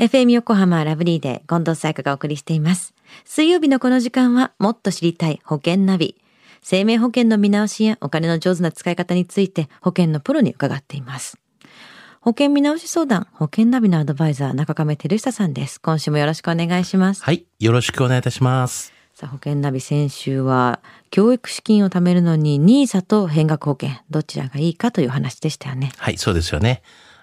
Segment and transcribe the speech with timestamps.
[0.00, 2.94] FM 横浜ラブリーで近藤彩花がお送りしています。
[3.26, 6.16] 水曜日のこの時間はもっと知りたい保険ナビ。
[6.62, 11.38] 生命保険の見直しやお金の上手な使い方について保険のプロに伺っています。
[12.22, 15.78] 保険見直し相談、保険ナビのアドバイザー、中亀照久さんです。
[15.82, 17.22] 今週もよろしくお願いします。
[17.22, 17.44] はい。
[17.58, 18.94] よろしくお願いいたします。
[19.12, 20.80] さあ、保険ナビ先週は、
[21.10, 25.92] 教育資金を貯めるのに NISA と変額保険、どちらがいいかという話でしたよね。
[25.98, 26.80] はい、そうですよね。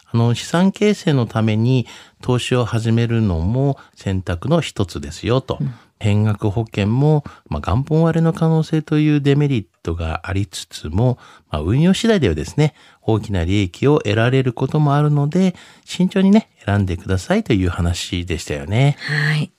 [0.09, 1.87] あの、資産形成のために
[2.21, 5.59] 投資を始めるのも選択の一つですよと。
[5.99, 11.17] 変額保険も、まあ、元本割れの可能性というデメリットがありつつも、
[11.49, 18.95] まあ、運用次第ではですね、大きな利益を得られることもあるので、慎重にね、選んでくださいという話でしたよね。
[18.99, 19.51] はい。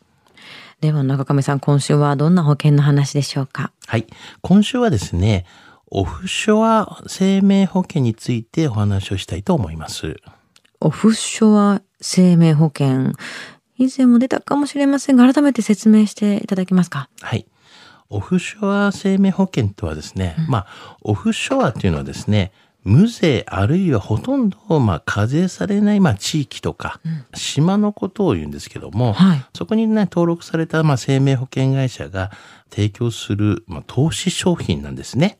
[0.80, 3.72] では、中亀さん、今週はどんな保険の話でしょうか？
[3.88, 4.06] はい。
[4.40, 5.44] 今週はですね、
[5.90, 10.20] オフショア生命保険についてお話をしたいと思います。
[10.80, 13.12] オフショア生命保険。
[13.76, 17.08] 以前も出たかもしれませんが、改めて説明していただけますか？
[17.20, 17.46] はい。
[18.10, 22.52] オフショア生命保険とはですね、まあ、オフショアというのはですね、
[22.84, 27.00] 無税あるいはほとんど、まあ、課税されない、まあ、地域とか、
[27.34, 32.30] 島のことを言うんですけども、はいそこにね、登録された、まあ、生命保険会社が
[32.70, 35.38] 提供する、まあ、投資商品なんですね。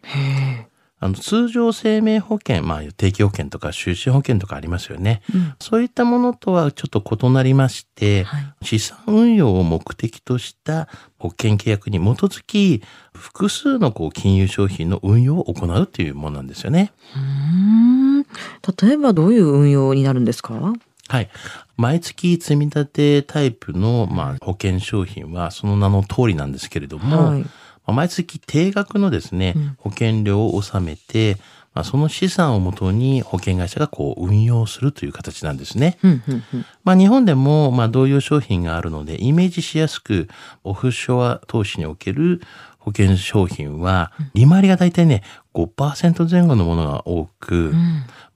[1.00, 5.22] あの通常生命保険、まあ、定期保険とか収支保険とかありますよね。
[5.60, 10.88] そういったものとはちょっと異なりまして、はい資産運用を目的とした
[11.19, 12.82] 保険契約に基づき、
[13.14, 16.92] 複数のこう金融商品の運用を行うというものなんですよね。
[17.14, 18.22] うーん。
[18.22, 20.72] 例えばどういう運用になるんですか？
[21.08, 21.30] はい。
[21.76, 27.50] 毎月積み立てタイプの、まあ、保険商品はその名の通りなんですけれども、はいまあ
[27.92, 31.36] 毎月定額のですね、保険料を納めて、
[31.75, 35.98] まあ、その資産をもとに保険会社がこう運用するという形なんですね。
[36.03, 36.66] うんうんうん。
[36.83, 40.28] まあ、日本でもまあ同様商品があるので、イメージしやすく、
[40.64, 42.41] オフショア投資における
[42.78, 45.22] 保険商品は、利回りが大体ね、
[45.54, 47.75] 5%前後のものが多く、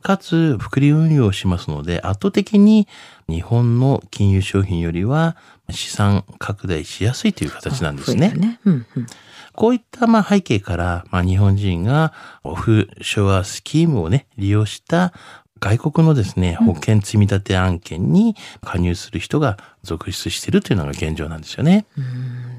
[0.02, 2.86] かつ、複利運用をしますので、圧倒的に
[3.28, 5.36] 日本の金融商品よりは
[5.70, 8.30] 資産拡大しやすいという形なんですね。
[8.30, 8.60] ね。
[8.64, 9.06] うんうん。
[9.54, 15.12] こういったまあ背景から、まあ、日本人がオフショアスキームをね、利用した
[15.62, 21.86] 外国のですね、保険積立案件に加入する人が続出しているというのが現状なんですよね。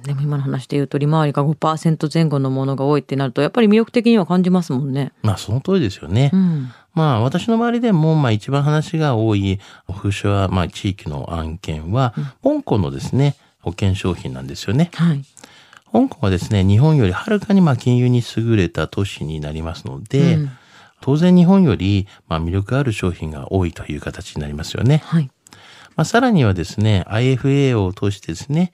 [0.05, 5.11] でも今の話で言うと利回りが5%前後のものが多いってなるとやっぱり魅力的には感じますもんね。
[5.21, 6.31] まあその通りですよね。
[6.33, 6.71] うん。
[6.93, 14.91] まあ私の周りでも、まあ一番話が多いオフショア、まあ地域の案件は、香港のですね、保険商品なんですよね。
[14.93, 15.25] はい。
[15.93, 20.49] 香港はですね、日本よりはるかにまあ金融に優れた都市になりますので、うん
[21.03, 25.01] 当然日本よりまあ魅力ある商品が多いという形になりますよね。
[25.03, 25.29] はい。
[25.97, 28.71] まあ、さらにはですね、IFA を通してですね、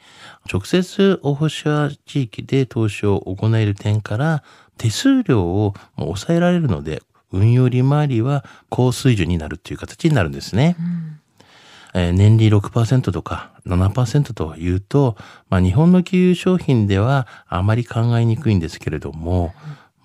[0.52, 4.44] 直接オフショア地域で投資を行える点から、
[4.78, 10.78] 手数料を抑えられるので、運用利回りは高水準になるという形になるんですね。
[11.94, 15.16] えー年利6%とか7%というと、
[15.50, 19.54] まあ、日本の金融商品ではあまり考えにくいんですけれども、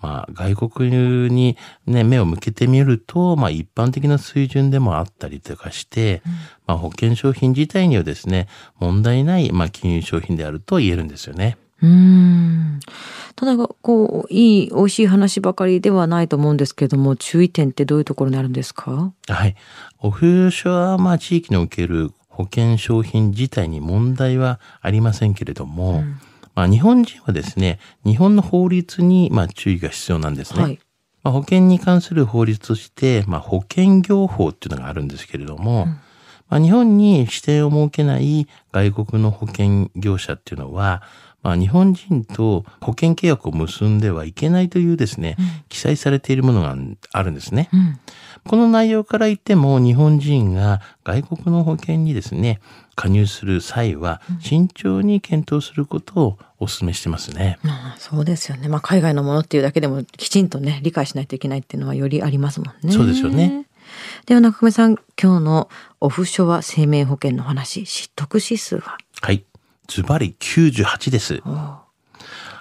[0.04, 1.56] まあ、外国に
[1.86, 6.22] ね、目を向けてみると、まあ、一般的な水準でもあったりとかして、
[6.66, 8.46] まあ、保険商品自体にはですね、
[8.78, 11.56] 問題ない、まあ、金融商品であると言えるんですよね。
[11.82, 13.56] うーん。
[13.56, 19.12] ただこういい美味しい話ばかりではないと思うんですけども注意点ってどういうところにあるんですか？
[19.28, 19.54] はい。
[20.00, 26.02] オフショア、まあ、地域における保険商品自体に問題はありませんけれども、
[26.54, 30.62] まあ、日本人はですね、日本の法律に、まあ、注意が必要なんですね。
[30.62, 30.80] はい。
[31.22, 35.86] まあ、保険に関する法律として、まあ、保険業法っていうのがあるんですけれども、
[36.48, 41.02] まあ、日本に指定を設けない外国の保険業者っていうのは、
[41.44, 45.36] まあ、日本人と保険契約を結んではいけないというですね、
[45.68, 46.76] 記載されているものが
[47.12, 47.68] あるんですね。
[47.72, 48.00] うん。
[48.46, 52.60] この内容から言っても日本人が外国の保険にですね、
[52.94, 57.58] 加入する際は慎重に検討することをお勧めしてますね。
[57.62, 58.68] まあそうですよね。
[58.68, 62.92] まあ海外のものっていうだけでもきちんとね理解しないといけないっていうのはよりありますもんね。
[62.92, 63.66] そうですよね。
[64.26, 65.68] では中込さん今日の
[66.00, 68.96] オフショア生命保険の話知得指数は？
[69.20, 69.44] はい。
[69.86, 71.42] ズバリ98です。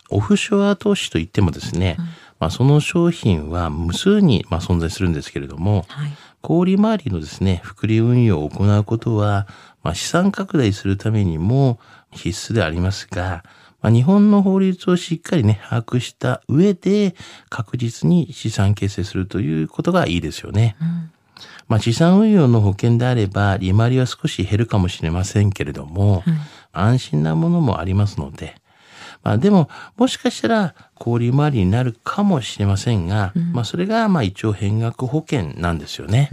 [0.09, 1.97] オフショア投資といってもですね、
[2.39, 6.11] まあ、その商品は無数にまあ存在するんですけれども、はい。
[6.43, 9.47] 小売回りのですね、複利運用を行うことは、
[9.81, 11.79] まあ、資産拡大するためにも
[12.11, 13.45] 必須でありますが、
[13.81, 17.15] まあ、日本の法律をしっかりね、把握した上で、
[17.49, 20.75] 確実に資産形成するということがいいですよね。
[21.69, 26.23] まあ、資産運用の保険であれば、利回りは少し減るかもしれませんけれども、
[26.73, 28.55] 安心なものもありますので、
[29.23, 36.29] まあ、でも、もしかしたら、高利回りになるかもしれませんが、うん、まあ、それが、まあ、一応、変額保険なんですよね。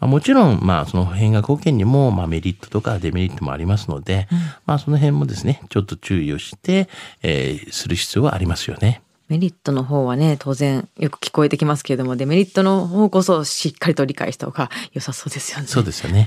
[0.00, 6.88] まあ、もちろん、まあ、その変額保険にも、まあ、メリットとかデメリットもありますので、うん、まあ、その辺もですね、ちょっと注意をして、
[7.22, 9.02] えー、する必要はありますよね。
[9.28, 15.66] メリットの方はね、当然よく聞こえてきますけれども、デメリットの方こそしっかりと理解した方が良さそうですよね。
[15.66, 16.26] そうですよね。